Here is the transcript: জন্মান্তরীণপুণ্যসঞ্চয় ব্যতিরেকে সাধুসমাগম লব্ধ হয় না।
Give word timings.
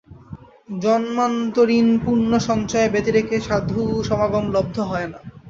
জন্মান্তরীণপুণ্যসঞ্চয় 0.79 2.89
ব্যতিরেকে 2.89 3.39
সাধুসমাগম 3.39 4.51
লব্ধ 4.51 4.79
হয় 4.89 5.07
না। 5.07 5.19